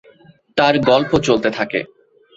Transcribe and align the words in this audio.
তার 0.57 0.75
গল্প 0.81 1.11
চলতে 1.19 1.49
থাকে। 1.51 1.79